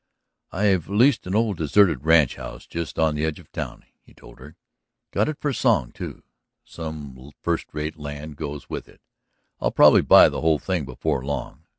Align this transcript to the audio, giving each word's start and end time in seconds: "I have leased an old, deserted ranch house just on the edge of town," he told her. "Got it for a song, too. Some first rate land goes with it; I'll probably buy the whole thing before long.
"I 0.51 0.63
have 0.63 0.89
leased 0.89 1.27
an 1.27 1.35
old, 1.35 1.57
deserted 1.57 2.03
ranch 2.05 2.33
house 2.35 2.65
just 2.65 2.97
on 2.97 3.13
the 3.13 3.23
edge 3.23 3.37
of 3.37 3.51
town," 3.51 3.85
he 4.01 4.15
told 4.15 4.39
her. 4.39 4.55
"Got 5.11 5.29
it 5.29 5.37
for 5.39 5.49
a 5.49 5.53
song, 5.53 5.91
too. 5.91 6.23
Some 6.65 7.31
first 7.39 7.67
rate 7.71 7.99
land 7.99 8.35
goes 8.35 8.67
with 8.67 8.89
it; 8.89 8.99
I'll 9.59 9.69
probably 9.69 10.01
buy 10.01 10.27
the 10.29 10.41
whole 10.41 10.57
thing 10.57 10.85
before 10.85 11.23
long. 11.23 11.65